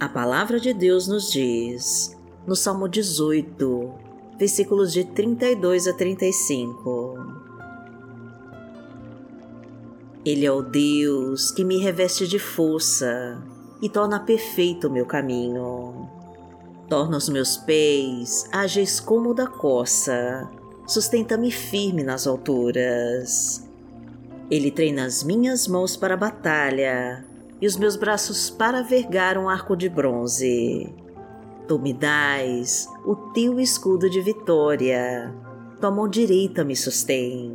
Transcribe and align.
A 0.00 0.08
palavra 0.08 0.58
de 0.58 0.72
Deus 0.72 1.06
nos 1.06 1.30
diz, 1.30 2.18
no 2.46 2.56
Salmo 2.56 2.88
18, 2.88 3.92
versículos 4.38 4.94
de 4.94 5.04
32 5.04 5.86
a 5.86 5.92
35. 5.92 7.18
Ele 10.24 10.46
é 10.46 10.50
o 10.50 10.62
Deus 10.62 11.50
que 11.50 11.62
me 11.62 11.76
reveste 11.76 12.26
de 12.26 12.38
força 12.38 13.42
e 13.82 13.90
torna 13.90 14.18
perfeito 14.18 14.88
o 14.88 14.90
meu 14.90 15.04
caminho. 15.04 16.08
Torna 16.88 17.18
os 17.18 17.28
meus 17.28 17.58
pés 17.58 18.48
ágeis 18.50 19.00
como 19.00 19.32
o 19.32 19.34
da 19.34 19.46
coça, 19.46 20.50
sustenta-me 20.86 21.50
firme 21.50 22.02
nas 22.02 22.26
alturas. 22.26 23.68
Ele 24.50 24.70
treina 24.70 25.04
as 25.04 25.22
minhas 25.22 25.68
mãos 25.68 25.94
para 25.94 26.14
a 26.14 26.16
batalha 26.16 27.28
e 27.60 27.66
os 27.66 27.76
meus 27.76 27.96
braços 27.96 28.48
para 28.50 28.82
vergar 28.82 29.36
um 29.36 29.48
arco 29.48 29.76
de 29.76 29.88
bronze. 29.88 30.92
Tu 31.68 31.78
me 31.78 31.92
dás 31.92 32.88
o 33.04 33.14
teu 33.14 33.60
escudo 33.60 34.08
de 34.08 34.20
vitória, 34.20 35.34
tua 35.80 35.90
mão 35.90 36.08
direita 36.08 36.64
me 36.64 36.74
sustém. 36.74 37.54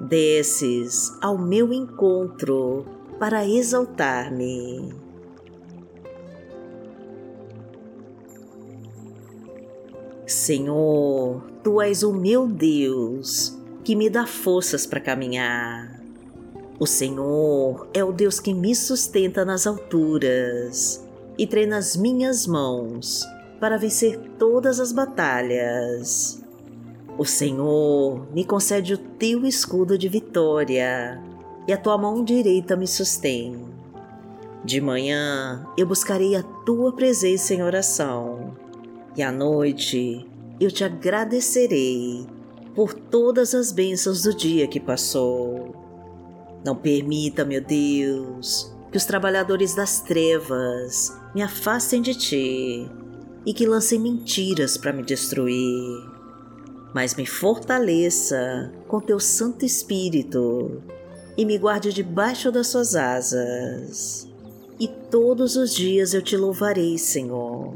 Desces 0.00 1.10
ao 1.22 1.38
meu 1.38 1.72
encontro 1.72 2.84
para 3.18 3.46
exaltar-me. 3.46 4.92
Senhor, 10.26 11.42
tu 11.62 11.80
és 11.80 12.02
o 12.02 12.12
meu 12.12 12.46
Deus 12.46 13.58
que 13.84 13.94
me 13.94 14.08
dá 14.08 14.26
forças 14.26 14.86
para 14.86 15.00
caminhar. 15.00 16.03
O 16.78 16.86
Senhor 16.86 17.88
é 17.94 18.02
o 18.02 18.10
Deus 18.10 18.40
que 18.40 18.52
me 18.52 18.74
sustenta 18.74 19.44
nas 19.44 19.64
alturas 19.64 21.06
e 21.38 21.46
treina 21.46 21.76
as 21.76 21.96
minhas 21.96 22.48
mãos 22.48 23.24
para 23.60 23.78
vencer 23.78 24.18
todas 24.36 24.80
as 24.80 24.90
batalhas. 24.90 26.42
O 27.16 27.24
Senhor 27.24 28.26
me 28.34 28.44
concede 28.44 28.92
o 28.92 28.98
teu 28.98 29.46
escudo 29.46 29.96
de 29.96 30.08
vitória 30.08 31.22
e 31.68 31.72
a 31.72 31.76
tua 31.76 31.96
mão 31.96 32.24
direita 32.24 32.74
me 32.74 32.88
sustém. 32.88 33.56
De 34.64 34.80
manhã 34.80 35.64
eu 35.78 35.86
buscarei 35.86 36.34
a 36.34 36.42
tua 36.42 36.92
presença 36.92 37.54
em 37.54 37.62
oração 37.62 38.52
e 39.16 39.22
à 39.22 39.30
noite 39.30 40.28
eu 40.58 40.72
te 40.72 40.82
agradecerei 40.82 42.26
por 42.74 42.92
todas 42.92 43.54
as 43.54 43.70
bênçãos 43.70 44.22
do 44.22 44.34
dia 44.34 44.66
que 44.66 44.80
passou 44.80 45.83
não 46.64 46.74
permita, 46.74 47.44
meu 47.44 47.60
Deus, 47.60 48.72
que 48.90 48.96
os 48.96 49.04
trabalhadores 49.04 49.74
das 49.74 50.00
trevas 50.00 51.12
me 51.34 51.42
afastem 51.42 52.00
de 52.00 52.14
ti 52.14 52.90
e 53.44 53.52
que 53.52 53.66
lancem 53.66 53.98
mentiras 53.98 54.76
para 54.76 54.92
me 54.92 55.02
destruir. 55.02 56.10
Mas 56.94 57.14
me 57.14 57.26
fortaleça 57.26 58.72
com 58.88 59.00
teu 59.00 59.20
Santo 59.20 59.64
Espírito 59.64 60.82
e 61.36 61.44
me 61.44 61.58
guarde 61.58 61.92
debaixo 61.92 62.50
das 62.50 62.68
suas 62.68 62.94
asas. 62.94 64.28
E 64.78 64.88
todos 64.88 65.56
os 65.56 65.74
dias 65.74 66.14
eu 66.14 66.22
te 66.22 66.36
louvarei, 66.36 66.96
Senhor, 66.96 67.74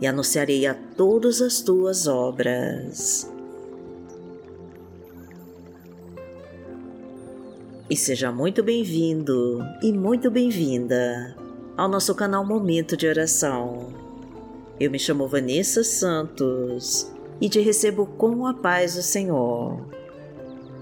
e 0.00 0.06
anunciarei 0.06 0.66
a 0.66 0.74
todas 0.74 1.40
as 1.40 1.60
tuas 1.60 2.06
obras. 2.06 3.30
E 7.90 7.96
seja 7.96 8.30
muito 8.30 8.62
bem-vindo 8.62 9.58
e 9.82 9.92
muito 9.92 10.30
bem-vinda 10.30 11.34
ao 11.76 11.88
nosso 11.88 12.14
canal 12.14 12.46
Momento 12.46 12.96
de 12.96 13.08
Oração. 13.08 13.88
Eu 14.78 14.92
me 14.92 14.98
chamo 14.98 15.26
Vanessa 15.26 15.82
Santos 15.82 17.12
e 17.40 17.48
te 17.48 17.58
recebo 17.58 18.06
com 18.06 18.46
a 18.46 18.54
paz 18.54 18.94
do 18.94 19.02
Senhor. 19.02 19.84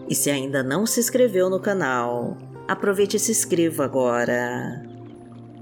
E 0.06 0.14
se 0.14 0.30
ainda 0.30 0.62
não 0.62 0.84
se 0.84 1.00
inscreveu 1.00 1.48
no 1.48 1.58
canal, 1.58 2.36
aproveite 2.68 3.16
e 3.16 3.20
se 3.20 3.32
inscreva 3.32 3.86
agora. 3.86 4.84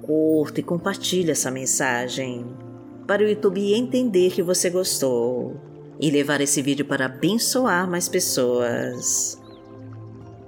Curta 0.02 0.58
e 0.58 0.64
compartilhe 0.64 1.30
essa 1.30 1.48
mensagem 1.48 2.44
para 3.06 3.22
o 3.22 3.28
YouTube 3.28 3.72
entender 3.72 4.32
que 4.32 4.42
você 4.42 4.68
gostou 4.68 5.54
e 6.00 6.10
levar 6.10 6.40
esse 6.40 6.60
vídeo 6.60 6.84
para 6.84 7.06
abençoar 7.06 7.88
mais 7.88 8.08
pessoas. 8.08 9.35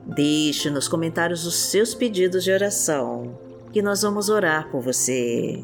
Deixe 0.08 0.70
nos 0.70 0.88
comentários 0.88 1.44
os 1.44 1.54
seus 1.54 1.94
pedidos 1.94 2.42
de 2.42 2.50
oração, 2.50 3.38
que 3.70 3.82
nós 3.82 4.00
vamos 4.00 4.30
orar 4.30 4.70
por 4.70 4.80
você. 4.80 5.62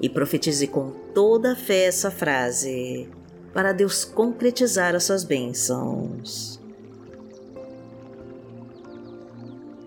E 0.00 0.08
profetize 0.08 0.68
com 0.68 0.92
toda 1.12 1.52
a 1.52 1.56
fé 1.56 1.86
essa 1.86 2.12
frase, 2.12 3.08
para 3.52 3.72
Deus 3.72 4.04
concretizar 4.04 4.94
as 4.94 5.02
suas 5.02 5.24
bênçãos. 5.24 6.60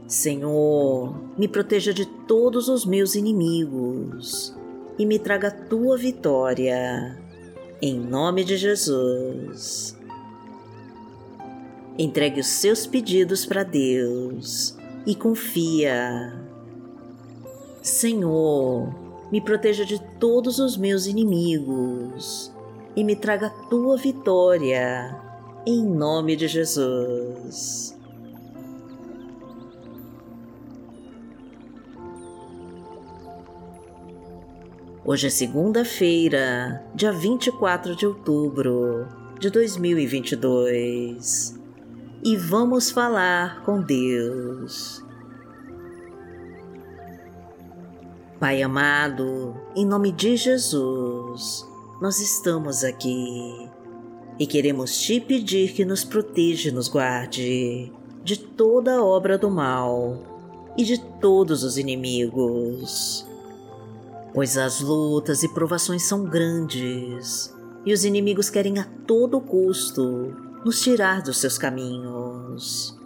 Senhor, 0.08 1.16
me 1.38 1.48
proteja 1.48 1.94
de 1.94 2.06
todos 2.06 2.68
os 2.68 2.86
meus 2.86 3.16
inimigos 3.16 4.54
e 5.00 5.06
me 5.06 5.20
traga 5.20 5.48
a 5.48 5.52
tua 5.52 5.98
vitória. 5.98 7.18
Em 7.82 7.98
nome 7.98 8.44
de 8.44 8.58
Jesus. 8.58 9.97
Entregue 12.00 12.42
os 12.42 12.48
seus 12.48 12.86
pedidos 12.86 13.44
para 13.44 13.64
Deus 13.64 14.78
e 15.04 15.16
confia. 15.16 16.32
Senhor, 17.82 18.94
me 19.32 19.42
proteja 19.42 19.84
de 19.84 20.00
todos 20.20 20.60
os 20.60 20.78
meus 20.78 21.08
inimigos 21.08 22.54
e 22.96 23.04
me 23.04 23.16
traga 23.16 23.48
a 23.48 23.50
tua 23.50 23.98
vitória, 23.98 25.20
em 25.66 25.84
nome 25.84 26.36
de 26.36 26.48
Jesus. 26.48 27.98
Hoje 35.04 35.28
é 35.28 35.30
segunda-feira, 35.32 36.86
dia 36.94 37.12
24 37.12 37.96
de 37.96 38.06
outubro 38.06 39.08
de 39.40 39.50
2022 39.50 41.57
e 42.28 42.36
vamos 42.36 42.92
falar 42.92 43.64
com 43.64 43.82
Deus. 43.82 45.02
Pai 48.38 48.62
amado, 48.62 49.56
em 49.74 49.86
nome 49.86 50.12
de 50.12 50.36
Jesus, 50.36 51.66
nós 52.02 52.20
estamos 52.20 52.84
aqui 52.84 53.70
e 54.38 54.46
queremos 54.46 55.00
te 55.00 55.22
pedir 55.22 55.72
que 55.72 55.86
nos 55.86 56.04
proteja 56.04 56.68
e 56.68 56.74
nos 56.74 56.90
guarde 56.90 57.94
de 58.26 58.38
toda 58.38 59.02
obra 59.02 59.38
do 59.38 59.50
mal 59.50 60.22
e 60.78 60.84
de 60.84 61.00
todos 61.22 61.64
os 61.64 61.78
inimigos. 61.78 63.26
Pois 64.34 64.58
as 64.58 64.82
lutas 64.82 65.44
e 65.44 65.54
provações 65.54 66.04
são 66.04 66.26
grandes 66.26 67.56
e 67.86 67.94
os 67.94 68.04
inimigos 68.04 68.50
querem 68.50 68.80
a 68.80 68.84
todo 68.84 69.40
custo 69.40 70.47
nos 70.64 70.82
tirar 70.82 71.22
dos 71.22 71.38
seus 71.38 71.58
caminhos. 71.58 72.98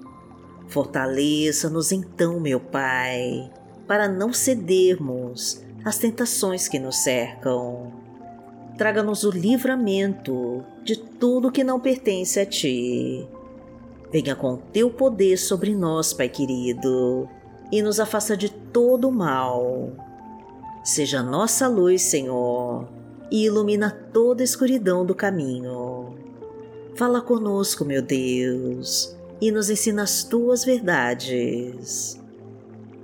Fortaleça-nos 0.68 1.92
então, 1.92 2.40
meu 2.40 2.60
Pai, 2.60 3.52
para 3.88 4.08
não 4.08 4.32
cedermos 4.32 5.62
às 5.84 5.98
tentações 5.98 6.68
que 6.68 6.80
nos 6.80 6.98
cercam. 7.04 7.92
Traga-nos 8.78 9.24
o 9.24 9.32
livramento 9.32 10.64
de 10.84 10.96
tudo 10.96 11.52
que 11.52 11.64
não 11.64 11.80
pertence 11.80 12.40
a 12.40 12.46
Ti. 12.46 13.28
Venha 14.12 14.36
com 14.36 14.56
Teu 14.56 14.90
poder 14.90 15.38
sobre 15.38 15.76
nós, 15.76 16.14
Pai 16.14 16.30
querido, 16.30 17.28
e 17.72 17.82
nos 17.82 18.00
afasta 18.00 18.36
de 18.36 18.50
todo 18.50 19.10
o 19.10 19.12
mal. 19.12 19.92
Seja 20.84 21.22
nossa 21.22 21.68
luz, 21.68 22.02
Senhor, 22.02 22.88
e 23.30 23.46
ilumina 23.46 23.92
toda 23.92 24.42
a 24.42 24.46
escuridão 24.46 25.06
do 25.06 25.14
caminho 25.14 26.21
Fala 26.96 27.22
conosco, 27.22 27.86
meu 27.86 28.02
Deus, 28.02 29.16
e 29.40 29.50
nos 29.52 29.70
ensina 29.70 30.04
as 30.04 30.24
tuas 30.24 30.66
verdades. 30.66 32.20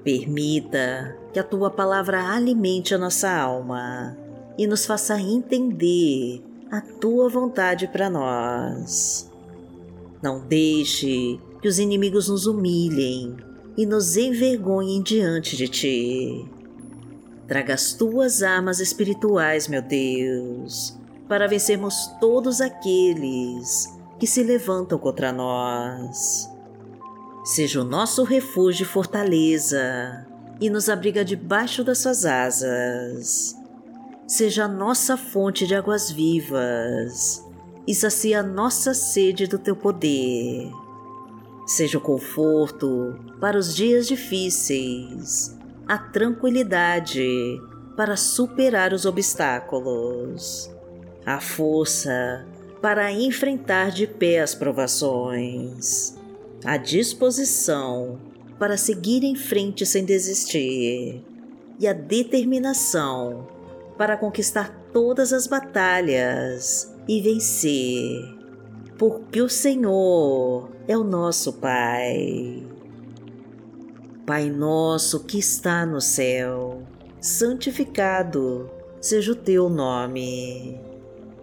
Permita 0.04 1.18
que 1.34 1.40
a 1.40 1.44
tua 1.44 1.72
palavra 1.72 2.22
alimente 2.22 2.94
a 2.94 2.98
nossa 2.98 3.32
alma 3.32 4.18
e 4.58 4.68
nos 4.68 4.86
faça 4.86 5.20
entender 5.20 6.42
a 6.70 6.82
tua 6.82 7.30
vontade 7.30 7.88
para 7.88 8.10
nós. 8.10 9.32
Não 10.22 10.40
deixe 10.40 11.40
que 11.62 11.68
os 11.68 11.80
inimigos 11.80 12.28
nos 12.28 12.46
humilhem 12.46 13.38
e 13.78 13.86
nos 13.86 14.18
envergonhem 14.18 15.02
diante 15.02 15.56
de 15.56 15.68
ti. 15.68 16.46
Traga 17.48 17.74
as 17.76 17.94
tuas 17.94 18.44
armas 18.44 18.80
espirituais, 18.80 19.68
meu 19.68 19.82
Deus, 19.82 20.97
para 21.28 21.48
vencermos 21.48 22.08
todos 22.20 22.62
aqueles 22.62 23.96
que 24.20 24.28
se 24.28 24.44
levantam 24.44 24.98
contra 24.98 25.32
nós. 25.32 26.50
Seja 27.44 27.82
o 27.82 27.84
nosso 27.84 28.24
refúgio 28.24 28.84
e 28.84 28.88
fortaleza, 28.88 30.26
e 30.60 30.70
nos 30.70 30.90
abriga 30.90 31.24
debaixo 31.24 31.84
das 31.84 32.00
suas 32.00 32.26
asas. 32.26 33.56
Seja 34.28 34.66
a 34.66 34.68
nossa 34.68 35.16
fonte 35.16 35.66
de 35.66 35.76
águas 35.76 36.12
vivas 36.12 37.44
e 37.88 37.96
sacia 37.96 38.42
a 38.42 38.44
nossa 38.44 38.94
sede 38.94 39.48
do 39.48 39.58
teu 39.58 39.76
poder. 39.76 40.70
Seja 41.66 41.98
o 41.98 42.02
conforto 42.02 43.18
para 43.40 43.58
os 43.58 43.76
dias 43.76 44.08
difíceis, 44.08 45.58
a 45.88 45.98
tranquilidade 45.98 47.60
para 47.96 48.18
superar 48.18 48.94
os 48.94 49.06
obstáculos, 49.06 50.70
a 51.28 51.42
força 51.42 52.46
para 52.82 53.12
enfrentar 53.12 53.92
de 53.92 54.08
pé 54.08 54.40
as 54.40 54.56
provações, 54.56 56.16
a 56.64 56.78
disposição 56.78 58.18
para 58.58 58.78
seguir 58.78 59.26
em 59.26 59.36
frente 59.36 59.86
sem 59.86 60.06
desistir 60.06 61.22
e 61.78 61.86
a 61.86 61.92
determinação 61.92 63.46
para 63.98 64.16
conquistar 64.16 64.90
todas 64.94 65.34
as 65.34 65.48
batalhas 65.48 66.96
e 67.10 67.20
vencer, 67.20 68.24
porque 68.98 69.42
o 69.42 69.50
Senhor 69.50 70.70
é 70.88 70.98
o 70.98 71.04
nosso 71.04 71.52
Pai. 71.54 72.64
Pai 74.26 74.50
nosso 74.50 75.26
que 75.26 75.40
está 75.40 75.86
no 75.86 76.00
céu, 76.00 76.84
santificado 77.20 78.72
seja 79.02 79.34
o 79.34 79.36
teu 79.36 79.68
nome. 79.68 80.87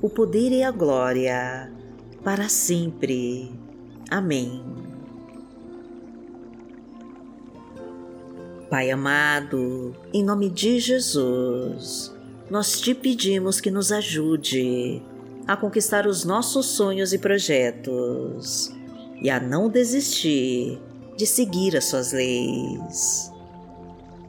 o 0.00 0.08
poder 0.08 0.52
e 0.52 0.62
a 0.62 0.70
glória, 0.70 1.72
para 2.22 2.48
sempre. 2.48 3.50
Amém. 4.10 4.62
Pai 8.70 8.90
amado, 8.90 9.94
em 10.12 10.22
nome 10.22 10.50
de 10.50 10.78
Jesus, 10.78 12.14
nós 12.50 12.80
te 12.80 12.94
pedimos 12.94 13.60
que 13.60 13.70
nos 13.70 13.90
ajude 13.90 15.02
a 15.46 15.56
conquistar 15.56 16.06
os 16.06 16.24
nossos 16.24 16.66
sonhos 16.66 17.14
e 17.14 17.18
projetos 17.18 18.70
e 19.22 19.30
a 19.30 19.40
não 19.40 19.70
desistir 19.70 20.78
de 21.16 21.26
seguir 21.26 21.76
as 21.76 21.86
suas 21.86 22.12
leis. 22.12 23.32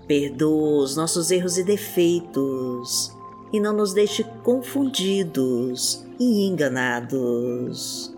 Perdoa 0.07 0.83
os 0.83 0.95
nossos 0.95 1.29
erros 1.29 1.57
e 1.57 1.63
defeitos 1.63 3.13
e 3.51 3.59
não 3.59 3.73
nos 3.73 3.93
deixe 3.93 4.23
confundidos 4.43 6.05
e 6.19 6.45
enganados. 6.47 8.13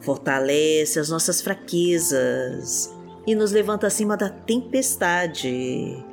Fortalece 0.00 0.98
as 0.98 1.08
nossas 1.08 1.40
fraquezas 1.40 2.94
e 3.26 3.34
nos 3.34 3.52
levanta 3.52 3.86
acima 3.86 4.16
da 4.16 4.28
tempestade. 4.28 6.04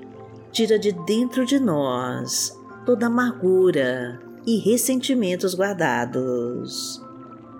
Tira 0.51 0.79
de 0.79 0.91
dentro 0.91 1.45
de 1.45 1.59
nós 1.59 2.57
toda 2.85 3.07
amargura 3.07 4.19
e 4.45 4.57
ressentimentos 4.57 5.53
guardados. 5.53 7.01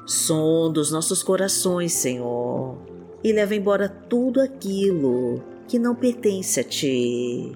Sonda 0.06 0.80
os 0.80 0.92
nossos 0.92 1.22
corações, 1.22 1.94
Senhor, 1.94 2.78
e 3.24 3.31
leva 3.31 3.56
embora 3.56 3.88
tudo 3.88 4.42
aquilo 4.42 5.44
que 5.68 5.78
não 5.78 5.94
pertence 5.94 6.60
a 6.60 6.63
Ti. 6.63 7.56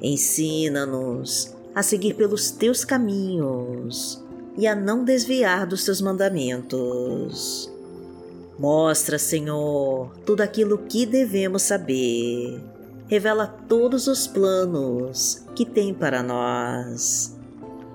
Ensina-nos 0.00 1.55
a 1.76 1.82
seguir 1.82 2.14
pelos 2.14 2.50
Teus 2.50 2.86
caminhos 2.86 4.24
e 4.56 4.66
a 4.66 4.74
não 4.74 5.04
desviar 5.04 5.66
dos 5.66 5.84
Teus 5.84 6.00
mandamentos. 6.00 7.70
Mostra, 8.58 9.18
Senhor, 9.18 10.10
tudo 10.24 10.40
aquilo 10.40 10.78
que 10.78 11.04
devemos 11.04 11.60
saber. 11.60 12.58
Revela 13.08 13.46
todos 13.46 14.06
os 14.06 14.26
planos 14.26 15.44
que 15.54 15.66
tem 15.66 15.92
para 15.92 16.22
nós 16.22 17.36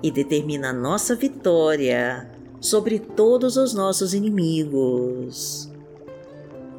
e 0.03 0.11
determina 0.11 0.69
a 0.69 0.73
nossa 0.73 1.15
vitória 1.15 2.29
sobre 2.59 2.99
todos 2.99 3.57
os 3.57 3.73
nossos 3.73 4.13
inimigos. 4.13 5.71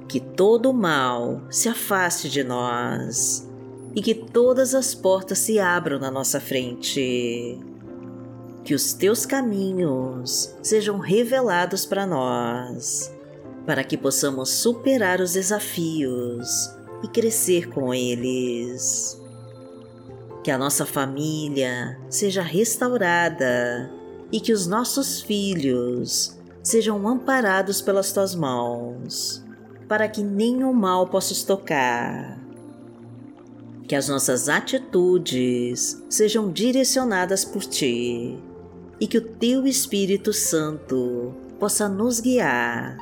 Que 0.08 0.20
todo 0.20 0.70
o 0.70 0.72
mal 0.72 1.42
se 1.50 1.68
afaste 1.68 2.30
de 2.30 2.44
nós 2.44 3.50
e 3.94 4.02
que 4.02 4.14
todas 4.14 4.74
as 4.74 4.94
portas 4.94 5.38
se 5.38 5.58
abram 5.58 5.98
na 5.98 6.10
nossa 6.10 6.40
frente. 6.40 7.58
Que 8.64 8.74
os 8.74 8.92
teus 8.92 9.26
caminhos 9.26 10.54
sejam 10.62 10.98
revelados 10.98 11.84
para 11.84 12.06
nós 12.06 13.12
para 13.66 13.84
que 13.84 13.96
possamos 13.96 14.50
superar 14.50 15.20
os 15.20 15.32
desafios 15.32 16.70
e 17.02 17.08
crescer 17.08 17.68
com 17.68 17.94
eles. 17.94 19.20
Que 20.42 20.50
a 20.50 20.58
nossa 20.58 20.84
família 20.84 21.98
seja 22.10 22.42
restaurada 22.42 23.90
e 24.32 24.40
que 24.40 24.52
os 24.52 24.66
nossos 24.66 25.20
filhos 25.20 26.36
sejam 26.62 27.06
amparados 27.06 27.80
pelas 27.80 28.12
tuas 28.12 28.34
mãos, 28.34 29.44
para 29.88 30.08
que 30.08 30.22
nenhum 30.22 30.72
mal 30.72 31.06
possa 31.06 31.32
os 31.32 31.44
tocar. 31.44 32.41
Que 33.92 33.96
as 33.96 34.08
nossas 34.08 34.48
atitudes 34.48 36.02
sejam 36.08 36.50
direcionadas 36.50 37.44
por 37.44 37.62
ti 37.62 38.38
e 38.98 39.06
que 39.06 39.18
o 39.18 39.20
teu 39.20 39.66
Espírito 39.66 40.32
Santo 40.32 41.34
possa 41.60 41.90
nos 41.90 42.18
guiar 42.18 42.96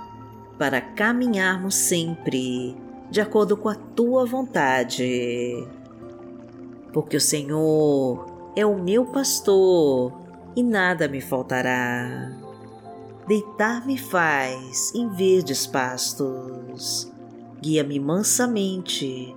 para 0.59 0.81
caminharmos 0.81 1.76
sempre 1.76 2.76
de 3.09 3.21
acordo 3.21 3.57
com 3.57 3.69
a 3.69 3.76
tua 3.76 4.26
vontade. 4.26 5.64
Porque 6.93 7.19
o 7.19 7.21
Senhor 7.21 8.26
é 8.57 8.67
o 8.67 8.76
meu 8.76 9.05
pastor 9.07 10.12
e 10.57 10.62
nada 10.64 11.07
me 11.07 11.21
faltará. 11.21 12.33
Deitar-me 13.29 13.97
faz 13.97 14.93
em 14.93 15.09
verdes 15.09 15.69
pastos, 15.69 17.09
guia-me 17.62 18.00
mansamente 18.00 19.37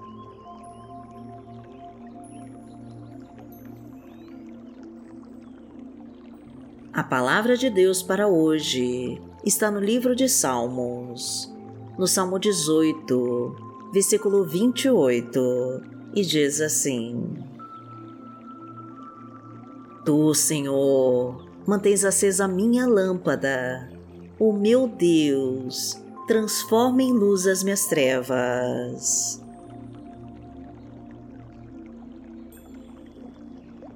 A 7.01 7.03
palavra 7.03 7.57
de 7.57 7.67
Deus 7.67 8.03
para 8.03 8.27
hoje 8.27 9.19
está 9.43 9.71
no 9.71 9.79
livro 9.79 10.15
de 10.15 10.29
Salmos, 10.29 11.51
no 11.97 12.05
Salmo 12.05 12.37
18, 12.37 13.55
versículo 13.91 14.45
28, 14.45 15.81
e 16.13 16.21
diz 16.21 16.61
assim: 16.61 17.43
Tu, 20.05 20.35
Senhor, 20.35 21.43
mantens 21.65 22.05
acesa 22.05 22.45
a 22.45 22.47
minha 22.47 22.85
lâmpada. 22.85 23.89
O 24.37 24.53
meu 24.53 24.87
Deus 24.87 25.99
transforma 26.27 27.01
em 27.01 27.11
luz 27.11 27.47
as 27.47 27.63
minhas 27.63 27.87
trevas. 27.87 29.41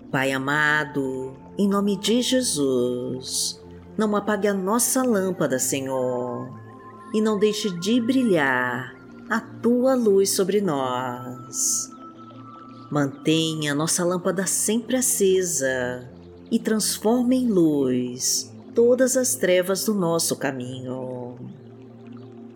Pai 0.09 0.31
amado, 0.31 1.44
em 1.57 1.67
nome 1.69 1.95
de 1.95 2.21
Jesus, 2.21 3.61
não 3.97 4.15
apague 4.15 4.47
a 4.47 4.53
nossa 4.53 5.01
lâmpada, 5.03 5.57
Senhor, 5.57 6.49
e 7.13 7.21
não 7.21 7.39
deixe 7.39 7.69
de 7.79 8.01
brilhar 8.01 8.95
a 9.29 9.39
tua 9.39 9.95
luz 9.95 10.31
sobre 10.31 10.59
nós. 10.59 11.89
Mantenha 12.91 13.73
nossa 13.73 14.03
lâmpada 14.03 14.45
sempre 14.45 14.97
acesa 14.97 16.09
e 16.51 16.59
transforme 16.59 17.37
em 17.37 17.47
luz 17.47 18.53
todas 18.75 19.15
as 19.15 19.35
trevas 19.35 19.85
do 19.85 19.93
nosso 19.93 20.35
caminho. 20.35 21.37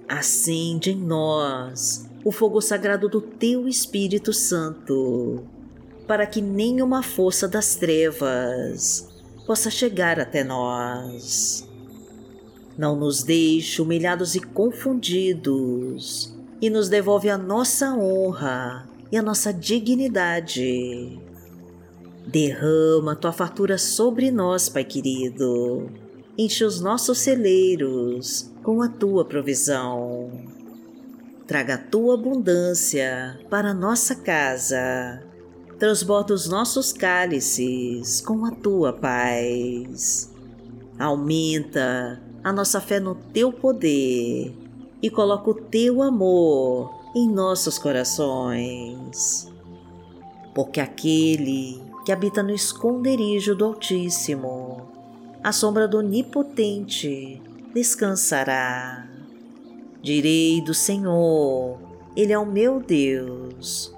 Acende 0.08 0.92
em 0.92 1.02
nós 1.02 2.08
o 2.24 2.32
fogo 2.32 2.62
sagrado 2.62 3.08
do 3.08 3.22
Teu 3.22 3.68
Espírito 3.68 4.34
Santo, 4.34 5.44
para 6.10 6.26
que 6.26 6.42
nenhuma 6.42 7.04
força 7.04 7.48
das 7.48 7.76
trevas 7.76 9.08
possa 9.46 9.70
chegar 9.70 10.20
até 10.20 10.44
nós. 10.44 11.70
Não 12.76 12.96
nos 12.96 13.22
deixe 13.22 13.80
humilhados 13.80 14.34
e 14.34 14.40
confundidos 14.40 16.36
e 16.60 16.68
nos 16.68 16.90
devolve 16.90 17.30
a 17.30 17.38
nossa 17.38 17.94
honra 17.94 18.90
e 19.12 19.18
a 19.18 19.22
nossa 19.22 19.54
dignidade. 19.54 21.20
Derrama 22.26 23.16
tua 23.16 23.32
fartura 23.32 23.78
sobre 23.78 24.32
nós, 24.32 24.68
Pai 24.68 24.86
querido. 24.86 25.92
Enche 26.36 26.66
os 26.66 26.82
nossos 26.82 27.20
celeiros 27.20 28.52
com 28.64 28.82
a 28.82 28.90
tua 28.90 29.24
provisão. 29.24 30.32
Traga 31.46 31.76
a 31.76 31.78
tua 31.78 32.16
abundância 32.16 33.40
para 33.48 33.70
a 33.70 33.76
nossa 33.76 34.16
casa. 34.16 35.29
Transborda 35.80 36.34
os 36.34 36.46
nossos 36.50 36.92
cálices 36.92 38.20
com 38.20 38.46
a 38.46 38.52
tua 38.52 38.92
paz. 38.92 40.30
Aumenta 41.00 42.22
a 42.44 42.52
nossa 42.52 42.82
fé 42.82 43.00
no 43.00 43.16
teu 43.16 43.54
poder 43.54 44.54
e 45.02 45.10
coloca 45.10 45.50
o 45.50 45.54
teu 45.54 46.02
amor 46.02 46.94
em 47.16 47.30
nossos 47.30 47.80
corações. 47.80 49.50
Porque 50.54 50.82
aquele 50.82 51.82
que 52.04 52.12
habita 52.12 52.44
no 52.44 52.54
esconderijo 52.54 53.56
do 53.56 53.64
Altíssimo, 53.64 54.82
à 55.42 55.54
sombra 55.54 55.88
do 55.88 56.00
Onipotente, 56.00 57.42
descansará. 57.74 59.08
Direi 60.02 60.60
do 60.60 60.74
Senhor, 60.74 61.80
Ele 62.18 62.34
é 62.34 62.40
o 62.40 62.46
meu 62.46 62.82
Deus, 62.82 63.98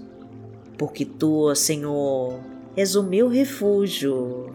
Porque 0.81 1.05
tu, 1.05 1.53
Senhor, 1.53 2.39
és 2.75 2.95
o 2.95 3.03
meu 3.03 3.29
refúgio, 3.29 4.51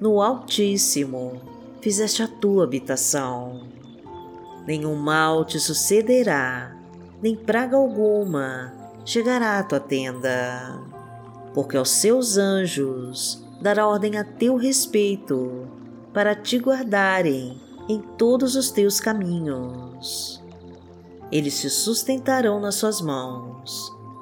no 0.00 0.22
Altíssimo 0.22 1.42
fizeste 1.82 2.22
a 2.22 2.26
tua 2.26 2.64
habitação. 2.64 3.66
Nenhum 4.66 4.94
mal 4.94 5.44
te 5.44 5.60
sucederá, 5.60 6.74
nem 7.22 7.36
praga 7.36 7.76
alguma 7.76 8.72
chegará 9.04 9.58
à 9.58 9.62
tua 9.62 9.78
tenda, 9.78 10.80
porque 11.52 11.76
aos 11.76 11.90
seus 11.90 12.38
anjos 12.38 13.46
dará 13.60 13.86
ordem 13.86 14.16
a 14.16 14.24
teu 14.24 14.56
respeito 14.56 15.68
para 16.14 16.34
te 16.34 16.56
guardarem 16.56 17.60
em 17.90 18.00
todos 18.16 18.56
os 18.56 18.70
teus 18.70 19.00
caminhos. 19.00 20.42
Eles 21.30 21.52
se 21.52 21.68
sustentarão 21.68 22.58
nas 22.58 22.76
suas 22.76 23.02
mãos, 23.02 23.97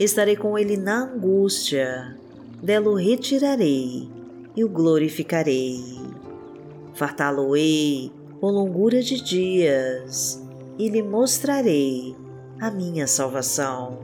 Estarei 0.00 0.34
com 0.34 0.58
ele 0.58 0.78
na 0.78 1.02
angústia, 1.02 2.16
dela 2.62 2.88
o 2.88 2.94
retirarei 2.94 4.08
e 4.56 4.64
o 4.64 4.68
glorificarei. 4.68 5.78
Fartá-lo-ei 6.94 8.10
com 8.40 8.50
longura 8.50 9.02
de 9.02 9.22
dias 9.22 10.42
e 10.78 10.88
lhe 10.88 11.02
mostrarei 11.02 12.16
a 12.58 12.70
minha 12.70 13.06
salvação. 13.06 13.98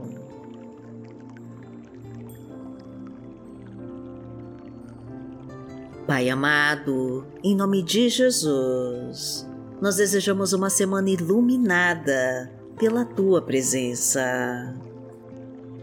Pai 6.07 6.29
amado, 6.29 7.27
em 7.43 7.57
nome 7.57 7.83
de 7.83 8.11
Jesus, 8.11 9.49
nós 9.81 9.97
desejamos 9.97 10.53
uma 10.53 10.69
semana 10.69 11.09
iluminada 11.09 12.53
pela 12.79 13.07
tua 13.07 13.41
presença. 13.41 14.77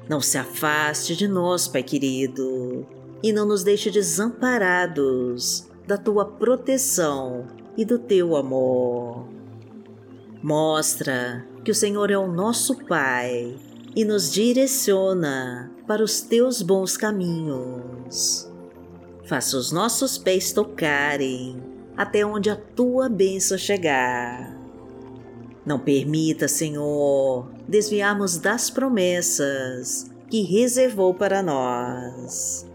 Não 0.07 0.19
se 0.22 0.38
afaste 0.38 1.15
de 1.15 1.27
nós, 1.27 1.67
Pai 1.67 1.83
querido, 1.83 2.86
e 3.22 3.31
não 3.31 3.45
nos 3.45 3.63
deixe 3.63 3.89
desamparados 3.89 5.67
da 5.88 5.98
tua 5.98 6.25
proteção 6.25 7.48
e 7.77 7.86
do 7.86 7.98
teu 7.98 8.36
amor. 8.36 9.27
Mostra 10.41 11.45
que 11.63 11.72
o 11.72 11.75
Senhor 11.75 12.12
é 12.12 12.17
o 12.17 12.31
nosso 12.31 12.75
Pai 12.86 13.55
e 13.95 14.03
nos 14.03 14.31
direciona 14.31 15.72
para 15.88 16.03
os 16.03 16.22
teus 16.22 16.62
bons 16.62 16.98
caminhos 16.98 18.51
faça 19.25 19.57
os 19.57 19.72
nossos 19.72 20.17
pés 20.17 20.51
tocarem 20.51 21.62
até 21.95 22.25
onde 22.25 22.50
a 22.50 22.55
tua 22.55 23.10
bênção 23.10 23.57
chegar. 23.57 24.62
Não 25.65 25.79
permita, 25.79 26.48
Senhor, 26.48 27.48
desviarmos 27.67 28.38
das 28.38 28.70
promessas 28.70 30.12
que 30.29 30.41
reservou 30.41 31.13
para 31.13 31.41
nós. 31.41 32.67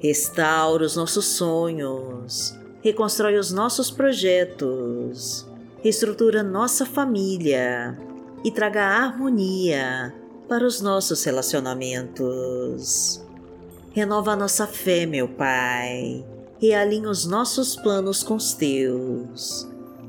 Restaura 0.00 0.84
os 0.84 0.96
nossos 0.96 1.26
sonhos, 1.26 2.56
reconstrói 2.82 3.36
os 3.36 3.52
nossos 3.52 3.90
projetos, 3.90 5.46
reestrutura 5.82 6.42
nossa 6.42 6.86
família 6.86 7.98
e 8.42 8.50
traga 8.50 8.84
harmonia 8.84 10.14
para 10.48 10.64
os 10.64 10.80
nossos 10.80 11.22
relacionamentos. 11.24 13.22
Renova 13.92 14.32
a 14.32 14.36
nossa 14.36 14.66
fé, 14.66 15.04
meu 15.04 15.28
Pai, 15.28 16.24
realinha 16.58 17.10
os 17.10 17.26
nossos 17.26 17.76
planos 17.76 18.22
com 18.22 18.36
os 18.36 18.54
teus 18.54 19.68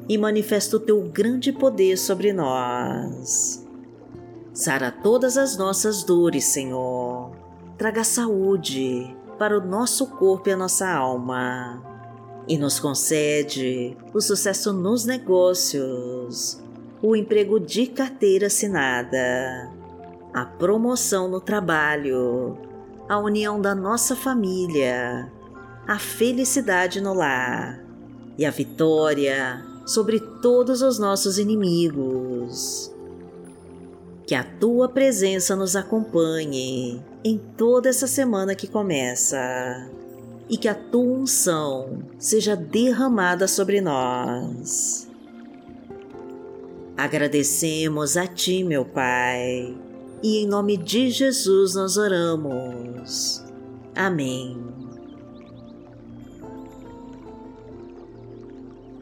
e 0.09 0.17
manifesta 0.17 0.75
o 0.75 0.79
teu 0.79 1.03
grande 1.03 1.53
poder 1.53 1.95
sobre 1.95 2.33
nós. 2.33 3.63
Sara 4.51 4.91
todas 4.91 5.37
as 5.37 5.55
nossas 5.55 6.03
dores, 6.03 6.45
Senhor, 6.45 7.31
traga 7.77 8.03
saúde 8.03 9.15
para 9.37 9.57
o 9.57 9.65
nosso 9.65 10.07
corpo 10.07 10.49
e 10.49 10.51
a 10.51 10.57
nossa 10.57 10.89
alma 10.89 11.81
e 12.47 12.57
nos 12.57 12.79
concede 12.79 13.95
o 14.11 14.19
sucesso 14.19 14.73
nos 14.73 15.05
negócios, 15.05 16.59
o 16.99 17.15
emprego 17.15 17.59
de 17.59 17.85
carteira 17.85 18.47
assinada, 18.47 19.71
a 20.33 20.45
promoção 20.45 21.27
no 21.27 21.39
trabalho, 21.39 22.57
a 23.07 23.19
união 23.19 23.61
da 23.61 23.75
nossa 23.75 24.15
família, 24.15 25.31
a 25.87 25.99
felicidade 25.99 26.99
no 26.99 27.13
lar 27.13 27.85
e 28.35 28.45
a 28.45 28.51
vitória 28.51 29.68
sobre 29.89 30.19
todos 30.19 30.83
os 30.83 30.99
nossos 30.99 31.39
inimigos. 31.39 32.93
Que 34.27 34.35
a 34.35 34.43
tua 34.43 34.87
presença 34.87 35.55
nos 35.55 35.75
acompanhe 35.75 37.03
em 37.23 37.39
toda 37.57 37.89
essa 37.89 38.05
semana 38.05 38.53
que 38.53 38.67
começa 38.67 39.89
e 40.47 40.57
que 40.57 40.67
a 40.67 40.75
tua 40.75 41.01
unção 41.01 42.03
seja 42.19 42.55
derramada 42.55 43.47
sobre 43.47 43.81
nós. 43.81 45.09
Agradecemos 46.95 48.15
a 48.15 48.27
Ti, 48.27 48.63
meu 48.63 48.85
Pai, 48.85 49.75
e 50.21 50.43
em 50.43 50.47
nome 50.47 50.77
de 50.77 51.09
Jesus 51.09 51.73
nós 51.73 51.97
oramos. 51.97 53.43
Amém. 53.95 54.55